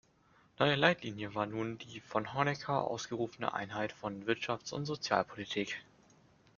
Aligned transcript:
Neue 0.57 0.77
Leitlinie 0.77 1.35
war 1.35 1.45
nun 1.45 1.77
die 1.77 1.99
von 2.01 2.33
Honecker 2.33 2.85
ausgerufene 2.85 3.53
"Einheit 3.53 3.91
von 3.91 4.25
Wirtschafts- 4.25 4.73
und 4.73 4.87
Sozialpolitik". 4.87 5.83